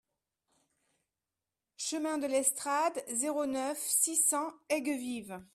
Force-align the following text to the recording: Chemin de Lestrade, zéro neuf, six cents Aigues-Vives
Chemin 1.77 2.17
de 2.17 2.25
Lestrade, 2.27 3.03
zéro 3.13 3.45
neuf, 3.45 3.77
six 3.77 4.15
cents 4.15 4.51
Aigues-Vives 4.69 5.43